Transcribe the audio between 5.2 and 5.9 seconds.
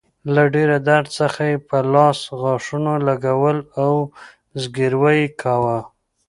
يې کاوه.